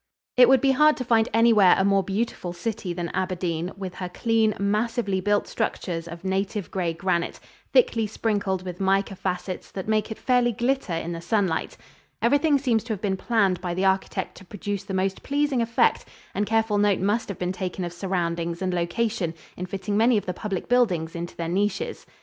]It 0.41 0.49
would 0.49 0.61
be 0.61 0.71
hard 0.71 0.97
to 0.97 1.05
find 1.05 1.29
anywhere 1.31 1.75
a 1.77 1.85
more 1.85 2.01
beautiful 2.01 2.53
city 2.53 2.91
than 2.91 3.09
Aberdeen, 3.13 3.71
with 3.77 3.93
her 3.93 4.09
clean, 4.09 4.55
massively 4.57 5.21
built 5.21 5.47
structures 5.47 6.07
of 6.07 6.23
native 6.23 6.71
gray 6.71 6.91
granite, 6.91 7.39
thickly 7.71 8.07
sprinkled 8.07 8.63
with 8.65 8.79
mica 8.79 9.15
facets 9.15 9.69
that 9.69 9.87
make 9.87 10.09
it 10.09 10.17
fairly 10.17 10.53
glitter 10.53 10.91
in 10.91 11.11
the 11.11 11.21
sunlight. 11.21 11.77
Everything 12.19 12.57
seems 12.57 12.83
to 12.85 12.93
have 12.93 13.01
been 13.01 13.15
planned 13.15 13.61
by 13.61 13.75
the 13.75 13.85
architect 13.85 14.33
to 14.37 14.43
produce 14.45 14.83
the 14.83 14.95
most 14.95 15.21
pleasing 15.21 15.61
effect, 15.61 16.03
and 16.33 16.47
careful 16.47 16.79
note 16.79 16.97
must 16.99 17.29
have 17.29 17.37
been 17.37 17.51
taken 17.51 17.85
of 17.85 17.93
surroundings 17.93 18.59
and 18.59 18.73
location 18.73 19.35
in 19.55 19.67
fitting 19.67 19.95
many 19.95 20.17
of 20.17 20.25
the 20.25 20.33
public 20.33 20.67
buildings 20.67 21.13
into 21.15 21.35
their 21.37 21.47
niches. 21.47 22.07